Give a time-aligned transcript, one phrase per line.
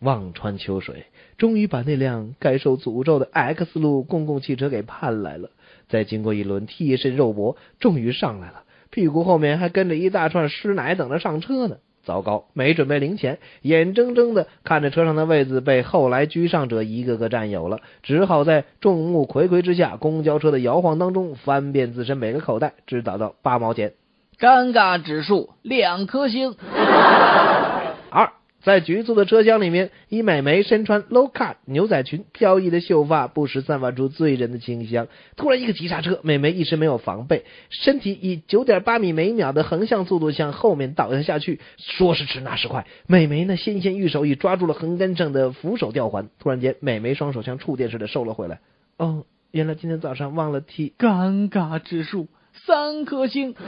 [0.00, 5.50] 望穿秋水，终于把那辆该受诅咒的 X 路公共汽车给盼来了。
[5.88, 11.78] 再经过一轮替身肉搏，终于上来了，屁股后面还跟着一大串师奶等着上车呢。
[12.04, 23.92] 糟糕，没准备零钱，眼睁睁的看着车上的位子被后来居上者一个个占有了，只好在众目睽睽之下，公交车的摇晃当中翻遍自身每个口袋，只找到八毛钱，
[24.38, 26.54] 尴尬指数两颗星。
[28.10, 28.37] 二。
[28.62, 35.06] 在局促的车厢里面，一美眉身穿 low cut 牛仔裙，飘逸的秀发不时散发出醉人的清香。
[35.36, 41.60] 突然一个急刹车，美眉一时没有防备，身体以九点八米每秒的横向速度向后面倒下下去。
[41.76, 46.28] 说时迟，那时快，美眉那纤纤玉手已抓住了横杆上的扶手吊环。
[46.40, 48.60] 突然间，美眉双手像触电似的收了回来。
[48.96, 50.92] 哦，原来今天早上忘了提。
[50.98, 52.26] 尴尬指数
[52.66, 53.54] 三颗星。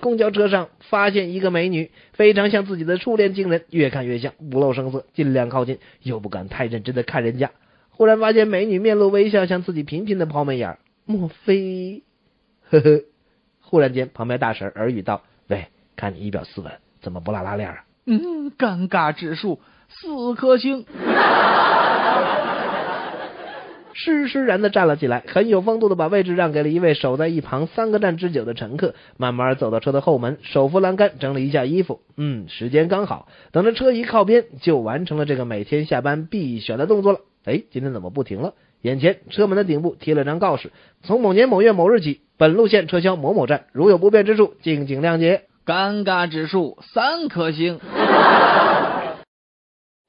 [0.00, 7.52] 公交车上发现一个美女，非常像自己的初恋情人，越看越像，不露声色，尽量靠近，又不敢太认真的看人家。
[7.90, 12.02] 忽然发现美女面露微笑，向自己频频的抛媚眼，莫非？
[12.68, 13.02] 呵呵。
[13.60, 20.84] 忽然间，旁边大婶耳语道：“喂，看你仪表斯文，怎么不拉拉链啊？”嗯，尴尬指数四颗星。
[23.94, 32.00] 施施然的站了起来，很有风度的把位置让给了一位守在一旁三个站之久的乘客，慢慢走到车的后门，手扶栏杆，整理一下衣服。
[32.16, 37.20] 嗯，时间刚好，等着车一靠边，就完成了这个每天下班必选的动作了。
[37.44, 38.54] 哎，今天怎么不停了？
[38.82, 45.42] 眼前车门的顶部贴了张告示：从某年某月某日起，本路线撤销某某站，如有不便之处，敬请谅解。
[45.64, 47.78] 尴尬指数三颗星。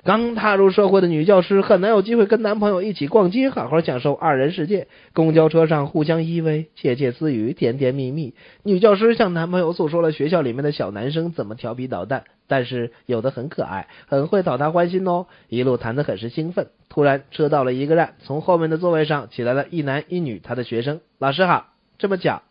[0.03, 4.87] 刚踏入社会的女教师很难有机会跟男朋友一起逛街，好好享受二人世界。
[5.13, 8.33] 公交车上互相依偎、窃窃私语、甜甜蜜蜜。
[8.63, 15.27] 女教师向男朋友诉说了学校里面的小男生怎么调皮捣蛋，但是有的很可爱，很会讨她欢心哦。
[15.47, 16.67] 一路谈得很是兴奋。
[16.89, 20.99] 突然车到了一个站，从后面的座位上起来了一男一女，他的学生。
[21.17, 22.41] 老师好，这么巧，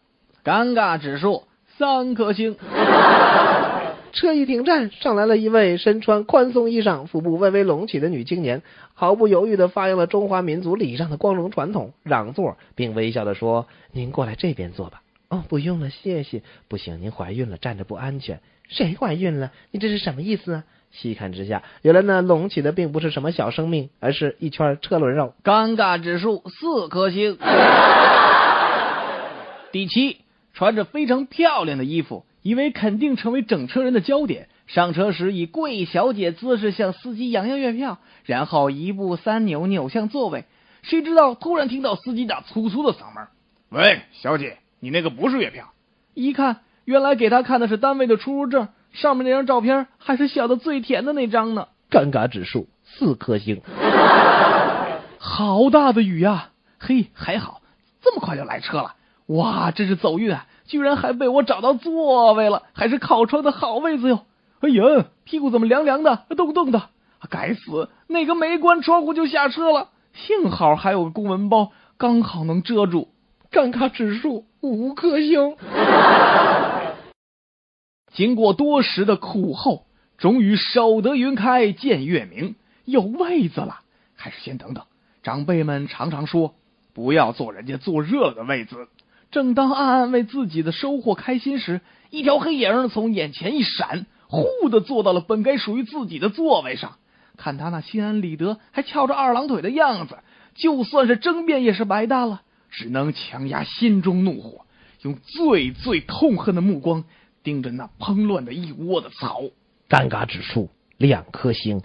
[0.42, 1.42] 尴尬指数
[1.76, 2.56] 三颗星。
[4.12, 8.62] 车一停站，上来了一位身穿宽松衣裳、腹部微微隆起的女青年，
[8.94, 15.02] 毫不犹豫地发扬了中华民族礼上的光荣传统，让座，并微笑地说：“您过来这边坐吧。
[15.28, 16.42] ”“哦，不用了，谢谢。
[16.68, 18.40] ”“不行，您怀孕了，站着不安全。
[18.68, 19.50] ”“谁怀孕了？
[19.70, 25.32] 你这是什么意思啊？”细看之下，原来那隆起的并不是什么小生命，而是一圈车轮肉。
[25.42, 27.38] 尴尬指数四颗星。
[29.72, 30.18] 第七，
[30.52, 32.26] 穿着非常漂亮的衣服。
[32.42, 40.44] 以为肯定成为整车人的焦点，上车时以贵小姐姿势向司机扬扬月票，然后一步三扭扭向座位。
[40.82, 43.28] 谁知道突然听到司机那粗粗的嗓门
[43.70, 45.72] ：“喂，小姐，你那个不是月票。”
[46.14, 51.68] 一看，原来给他看的是单位的出入证，上面那张照片还是笑得最甜的那张呢。
[51.88, 53.62] 尴尬指数四颗星。
[55.18, 56.48] 好大的雨呀！
[56.80, 57.62] 嘿，还好
[58.02, 58.96] 这么快就来车了。
[59.26, 60.46] 哇，这是走运啊！
[60.66, 64.24] 居然还被我找到座位了，还是靠窗的好位子哟！
[64.60, 66.90] 哎呀，屁股怎么凉凉的、冻冻的？
[67.30, 69.88] 该死，那个没关窗户就下车了。
[70.12, 73.08] 幸好还有个公文包，刚好能遮住。
[73.50, 75.56] 尴尬指数五颗星。
[78.12, 79.86] 经过多时的苦候，
[80.18, 83.80] 终于守得云开见月明，有位子了。
[84.14, 84.84] 还是先等等。
[85.22, 86.54] 长辈们常常说，
[86.92, 88.88] 不要坐人家坐热了的位子。
[89.32, 96.96] 正当暗暗为自己的收获开心时，一条黑影从眼前一闪，忽的坐到了本该属于自己的座位上。
[97.38, 100.18] 看他那心安理得，还翘着二郎腿的样子，
[100.54, 102.42] 就算是争辩也是白搭了。
[102.70, 104.66] 只能强压心中怒火，
[105.00, 107.04] 用最最痛恨的目光
[107.42, 109.40] 盯着那蓬乱的一窝的草。
[109.88, 111.80] 尴尬指数两颗星。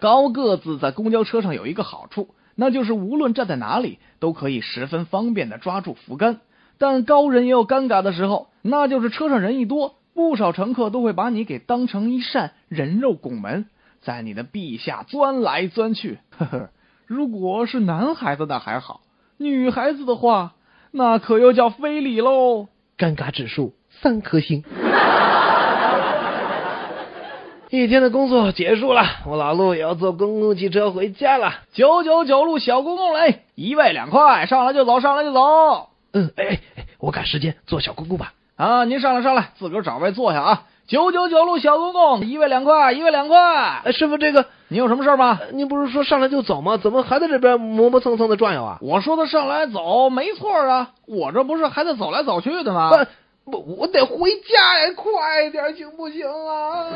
[0.00, 2.34] 高个子在公交车上有一个好处。
[2.54, 6.40] 那就是无论站在哪里，都可以十分方便的抓住扶杆。
[6.78, 13.66] 但高人也有尴尬的时候，那就是车上人一多，不少乘客都会把你给当成一扇人肉拱门，
[14.00, 16.18] 在你的臂下钻来钻去。
[16.36, 16.70] 呵呵，
[17.06, 19.00] 如果是男孩子那还好，
[19.38, 20.54] 女孩子的话，
[20.90, 22.68] 那可又叫非礼喽。
[22.98, 24.64] 尴尬指数三颗星。
[27.82, 31.54] 一天的工作结束了，我老陆也要坐公共汽车回家了。
[31.72, 35.88] 九九九路小公共嘞，一位两块，上来就走，上来就走。
[36.12, 38.32] 嗯，哎哎哎，我赶时间，坐小公共吧。
[38.54, 40.62] 啊，您上来上来，自个儿找位坐下啊。
[40.86, 43.36] 九九九路小公共，一位两块，一位两块。
[43.84, 45.40] 哎，师傅，这个你有什么事吗？
[45.52, 46.76] 您不是说上来就走吗？
[46.76, 48.78] 怎么还在这边磨磨蹭蹭的转悠啊？
[48.82, 52.92] 我说的上来走，没错啊，我这不是还在走来走去的吗？
[53.44, 56.90] 我我得回家呀，快点行不行啊？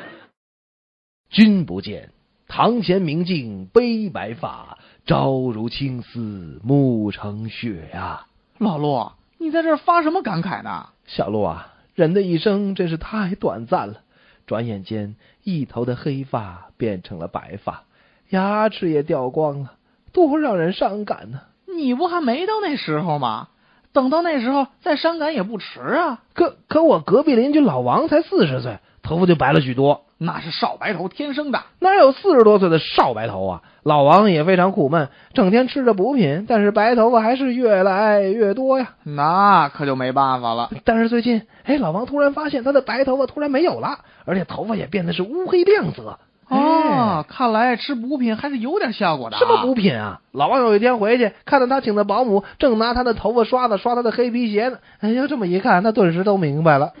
[1.28, 2.10] 君不见，
[2.48, 8.26] 堂前明镜悲白发，朝如青丝暮成雪呀、
[8.58, 10.88] 老陆，你在这发什么感慨呢？
[11.06, 14.00] 小陆啊，人的一生真是太短暂了，
[14.46, 17.84] 转眼间一头的黑发变成了白发，
[18.30, 19.74] 牙齿也掉光了，
[20.12, 21.42] 多让人伤感呢、
[21.76, 23.48] 你不还没到那时候吗？
[23.92, 26.20] 等到那时候再伤感也不迟啊。
[26.34, 31.60] 可可我隔壁邻居老王才四十岁，头发就白了许多，那是少白头天生的。
[31.78, 33.62] 哪有四十多岁的少白头啊？
[33.82, 38.90] 老王也非常苦闷，整天吃着补品，但是白头发还是越来越多呀。
[39.04, 40.70] 那可就没办法了。
[40.84, 46.18] 但是最近，哎，老王突然发现他的白头发突然没有了，而且头发也变得是乌黑亮泽。
[46.50, 49.74] 哦，看来吃补品还是有点效果的、什么补？
[49.74, 50.20] 品啊？
[50.32, 54.78] 老王有一天回去，看到他请的保姆正拿他的头发刷子刷他的黑皮鞋呢。
[55.00, 56.92] 哎呀，这么一看，他顿时都明白了。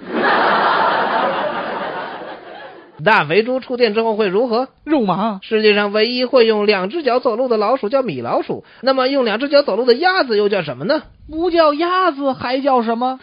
[3.02, 4.68] 大肥猪触电之后会如何？
[4.84, 5.40] 肉麻。
[5.42, 11.02] 世界上唯一会用两只脚走路的老鼠叫米老鼠，那么用两只脚走路的鸭子又叫什么呢？
[11.28, 13.18] 不叫鸭子还叫什么？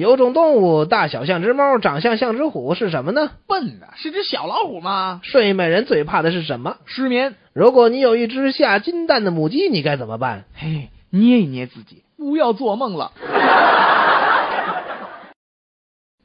[0.00, 3.30] 有种动物大小像只猫，长相像只虎，是什么呢？
[3.46, 5.20] 笨啊是只小老虎吗？
[5.22, 6.78] 睡美人最怕的是什么？
[6.86, 7.34] 失眠。
[7.52, 10.44] 如果你有一只下金蛋的母鸡，你该怎么办？
[10.54, 13.12] 嘿，捏一捏自己，不要做梦了。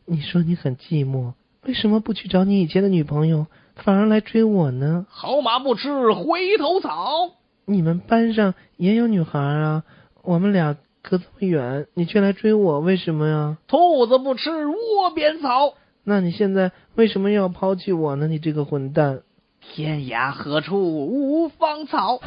[0.08, 1.34] 你说你很寂寞，
[1.64, 5.06] 为什么不去找你以前的女朋友，反而来追我呢？
[5.10, 7.32] 好马不吃回头草。
[7.66, 9.84] 你们班上也有女孩啊，
[10.22, 10.78] 我们俩
[11.08, 13.58] 隔这么远，你却来追我，为什么呀？
[13.68, 15.76] 兔子不吃窝边草。
[16.04, 18.28] 那你现在为什么要抛弃我呢？
[18.28, 19.22] 你这个混蛋！
[19.62, 22.20] 天涯何处无芳草。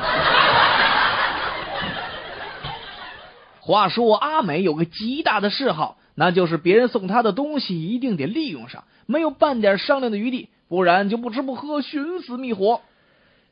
[3.61, 12.81] 话说阿美有个极大的嗜好，那就是别人送她的东西一定得利用上，没有半点商量的余地，不然就不吃不喝，寻死觅活。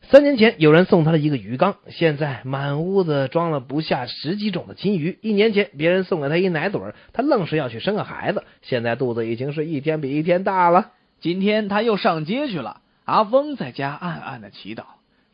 [0.02, 5.19] 三年前有人送他了一个鱼缸，现在满屋子装了不下十几种的金鱼。
[5.20, 10.93] 一年前别人送给他一奶嘴儿，他愣是要去生个孩子，现在肚子已经是一天比一天大了。
[11.19, 14.84] 今天他又上街去了，阿峰在家暗暗的祈祷，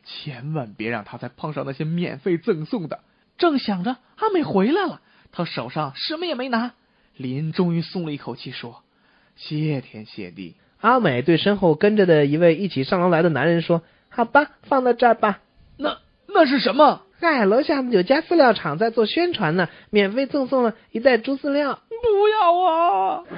[0.03, 3.01] 千万别让他再碰上那些免费赠送的。
[3.37, 5.01] 正想着，阿美回来了，
[5.31, 6.73] 他手上什么也没拿。
[7.15, 8.81] 林终于松了一口气，说
[9.37, 13.83] ：“谢天谢地。”阿美对身后跟着的一位一起上楼来的男人说
[14.15, 15.39] ：“好吧，放到这儿吧。
[15.77, 17.01] 那那是什么？
[17.19, 21.79] 嗨，楼下有家饲料厂在做宣传呢，免费赠送了一袋猪饲料。
[22.03, 23.23] 不要啊！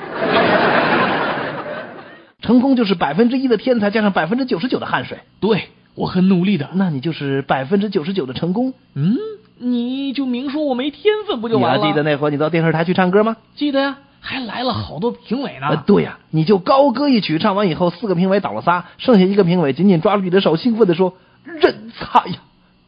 [2.42, 6.69] 成功就是百分之一的天才加上百分之九十九的汗水，对我很努力的。
[6.74, 8.74] 那你就是百分之九十九的成功。
[8.95, 9.16] 嗯，
[9.60, 11.81] 你就明说我没天分不就你完了？
[11.81, 13.38] 还记得那回你到电视台去唱歌吗？
[13.56, 15.68] 记得呀，还来了好多评委呢。
[15.69, 21.13] 呃，对呀、你就高歌一曲，唱完以后，四个评委倒了仨，剩下一个评委紧紧抓住你的手，兴奋地说
[21.45, 22.38] ：“人才呀！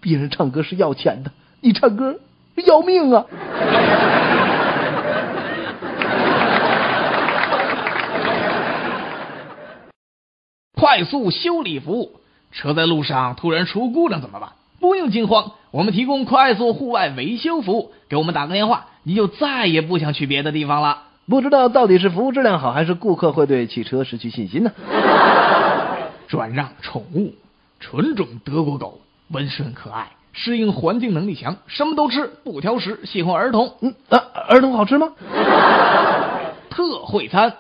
[0.02, 1.30] 别人唱歌是要钱的，
[1.62, 2.20] 你唱歌
[2.66, 3.26] 要命啊！”
[10.74, 12.20] 快速修理服务，
[12.52, 14.54] 车在路上突然出故障怎么办？
[14.80, 21.04] 不用惊慌，我们提供快速户外维修服务，给我们打个电话，你就再也不想去别的地方了。
[21.30, 24.72] 不知道到底是服务质量好，还是顾客会对汽车失去信心呢？
[26.28, 27.34] 转让宠物，
[27.80, 33.74] 纯种德国狗，温顺可爱，适应环境能力强，什么都吃，不挑食，喜欢儿童。
[33.82, 35.10] 嗯啊，儿童好吃吗？
[36.70, 37.54] 特惠餐，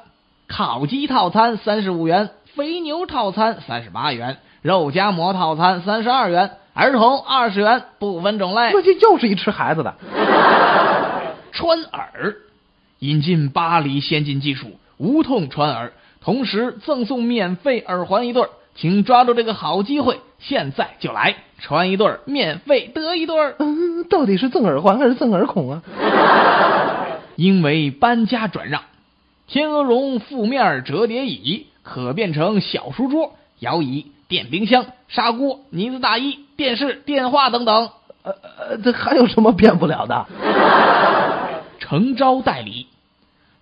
[0.47, 8.71] 烤鸡套餐三十五元，肥牛套餐三十八元，肉夹馍套餐三十二元，儿童二十元，不分种类。
[8.73, 9.93] 那这又是一吃孩子的。
[11.51, 12.35] 穿耳，
[12.99, 23.55] 引进巴黎先进技术，无痛穿耳，同时赠送免费耳环一对儿，请抓住这个好机会，现在就来穿一对儿，免费得一对儿。
[23.59, 25.83] 嗯，到底是赠耳环还是赠耳孔啊？
[27.35, 28.81] 因为搬家转让，
[29.47, 37.89] 天鹅绒负面折叠椅可变成小书桌、摇椅、电冰箱、砂锅、呢子大衣、电视、电话等等。
[38.23, 38.33] 呃
[38.71, 40.25] 呃，这还有什么变不了的？
[41.89, 42.87] 诚招代理，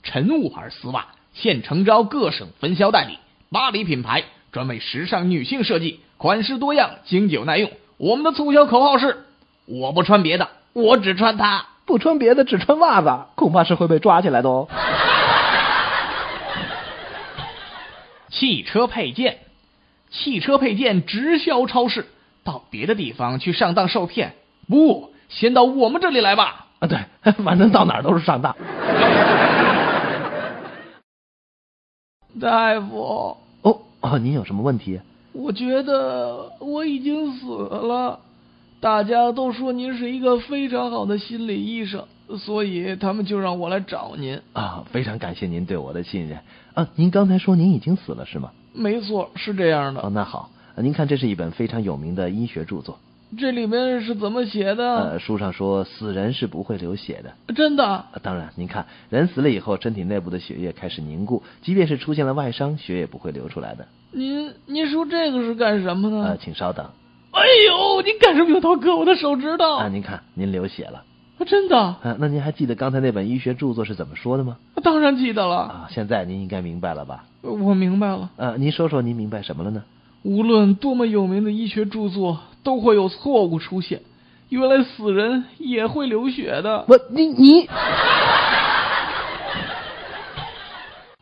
[0.01, 3.19] 晨雾牌丝袜现诚招各省分销代理，
[3.51, 7.69] 巴黎品牌，专为时尚女性设计，款式多样，经久耐用。
[7.97, 9.27] 我们的促销口号是：
[9.67, 11.67] 我不穿别的，我只穿它。
[11.85, 14.67] 不穿别的，只穿袜子，恐怕是会被抓起来的哦。
[18.31, 19.37] 汽车配件，
[20.09, 22.07] 汽车配件直销超市，
[22.43, 24.33] 到别的地方去上当受骗，
[24.67, 26.64] 不，先到我们这里来吧。
[26.79, 26.97] 啊，对，
[27.43, 28.55] 反正到哪儿都是上当。
[32.39, 34.99] 大夫，哦哦，您有什么问题？
[35.31, 38.19] 我觉得我已经死了。
[38.81, 42.05] 大家都说您是一个非常好的心理医生，
[42.37, 44.39] 所以他们就让我来找您。
[44.53, 46.37] 啊，非常感谢您对我的信任。
[46.73, 48.51] 啊，您刚才说您已经死了是吗？
[48.73, 50.01] 没错，是这样的。
[50.01, 52.99] 哦，那好，您看这是一本非常有名的医学著作。
[53.37, 55.11] 这里面是怎么写的？
[55.11, 57.53] 呃，书上说死人是不会流血的。
[57.53, 57.83] 真的？
[57.85, 63.87] 啊当然，您看人死了以后，身体内部的血液开始凝固，即便是出现了外伤，血也不会流出来的。
[64.11, 66.23] 您您说这个是干什么呢？
[66.29, 66.85] 呃，请稍等。
[67.31, 69.75] 哎呦，您干什么用刀割我的手指头？
[69.75, 71.03] 啊，您看您流血了。
[71.37, 71.77] 啊真的？
[71.77, 74.57] 啊，那您还记得刚才那本医学著作是怎么说的吗？
[74.81, 75.55] 当然记得了。
[75.57, 77.25] 啊，现在您应该明白了吧？
[77.41, 78.29] 我明白了。
[78.37, 79.83] 呃，您说说您明白什么了呢？
[80.23, 84.01] 无论多么有名的医学著作，都会有错误出现。
[84.49, 86.83] 原来死人也会流血的。
[86.89, 87.69] 我，你你。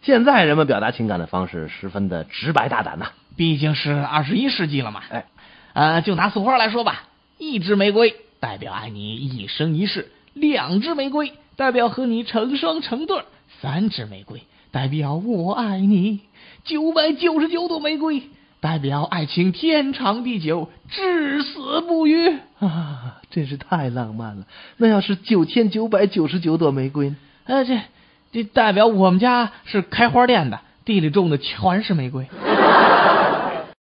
[0.02, 5.02] 现在人们表达情感的方式十分的直白大胆呐、毕竟是二十一世纪了嘛。
[5.10, 5.26] 哎，
[5.74, 7.04] 呃，就拿送花来说吧，
[7.38, 13.22] 一支玫瑰代表爱你一生一世，两支玫瑰代表和你成双成对，
[13.62, 16.20] 三支玫瑰代表我爱你，
[16.66, 18.24] 九百九十九朵玫瑰
[18.64, 22.30] 代表爱情天长地久，至死不渝。
[22.62, 24.46] 啊，真是太浪漫了。
[24.78, 27.18] 那要是九千九百九十九朵玫瑰呢？
[27.44, 27.82] 呃，这
[28.32, 32.26] 这代表我们家是开花店的，地里种的全是玫瑰。